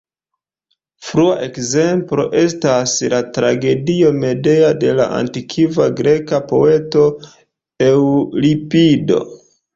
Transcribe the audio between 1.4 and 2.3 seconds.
ekzemplo